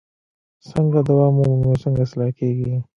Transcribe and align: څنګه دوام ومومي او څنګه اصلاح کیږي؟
څنګه 0.69 0.99
دوام 1.09 1.33
ومومي 1.37 1.67
او 1.71 1.81
څنګه 1.83 2.01
اصلاح 2.05 2.31
کیږي؟ 2.39 2.73